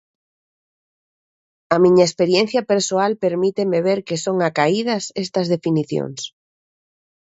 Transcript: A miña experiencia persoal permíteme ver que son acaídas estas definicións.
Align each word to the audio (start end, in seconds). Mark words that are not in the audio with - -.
A 1.75 1.77
miña 1.83 2.03
experiencia 2.09 2.61
persoal 2.71 3.11
permíteme 3.23 3.79
ver 3.87 3.99
que 4.07 4.17
son 4.25 4.37
acaídas 4.49 5.03
estas 5.25 5.47
definicións. 5.53 6.19